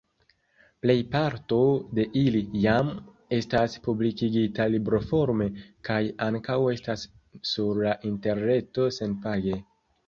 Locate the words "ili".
2.21-2.41